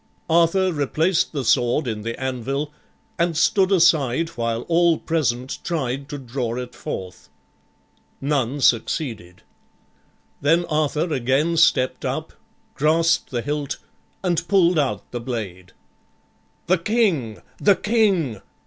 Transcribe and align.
Arthur 0.31 0.73
replaced 0.73 1.31
the 1.31 1.45
sword 1.45 1.87
in 1.87 2.01
the 2.01 2.19
anvil 2.19 2.73
and 3.19 3.37
stood 3.37 3.71
aside 3.71 4.29
while 4.29 4.63
all 4.63 4.97
present 4.97 5.59
tried 5.63 6.09
to 6.09 6.17
draw 6.17 6.55
it 6.55 6.73
forth. 6.73 7.29
None 8.19 8.61
succeeded. 8.61 9.43
Then 10.41 10.65
Arthur 10.65 11.13
again 11.13 11.55
stepped 11.55 12.03
up, 12.03 12.33
grasped 12.73 13.29
the 13.29 13.43
hilt 13.43 13.77
and 14.23 14.47
pulled 14.47 14.79
out 14.79 15.11
the 15.11 15.21
blade. 15.21 15.71
"The 16.65 16.79
king, 16.79 17.39
the 17.59 17.75
king!" 17.75 18.41